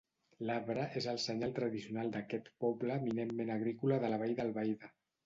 L'arbre 0.49 0.85
és 1.01 1.07
el 1.11 1.19
senyal 1.25 1.53
tradicional 1.59 2.09
d'aquest 2.15 2.49
poble 2.65 2.97
eminentment 3.03 3.53
agrícola 3.57 4.01
de 4.05 4.11
la 4.15 4.19
Vall 4.23 4.35
d'Albaida. 4.41 4.91